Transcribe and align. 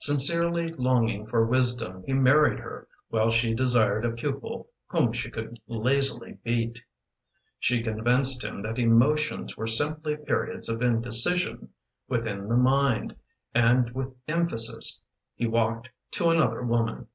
Sincerely 0.00 0.68
longing 0.68 1.26
for 1.26 1.46
wisdom 1.46 2.04
He 2.06 2.12
married 2.12 2.58
her, 2.58 2.86
while 3.08 3.30
she 3.30 3.54
desired 3.54 4.04
A 4.04 4.10
pupil 4.10 4.68
whom 4.88 5.10
she 5.14 5.30
could 5.30 5.58
lazily 5.68 6.36
beat. 6.44 6.84
She 7.58 7.82
convinced 7.82 8.44
him 8.44 8.60
that 8.60 8.78
emotions 8.78 9.56
Were 9.56 9.66
simply 9.66 10.18
periods 10.18 10.68
of 10.68 10.82
indecision 10.82 11.70
Within 12.08 12.46
the 12.46 12.58
mind, 12.58 13.16
and 13.54 13.88
with 13.94 14.12
emphasis 14.28 15.00
He 15.34 15.46
walked 15.46 15.88
to 16.10 16.28
another 16.28 16.60
woman. 16.62 17.06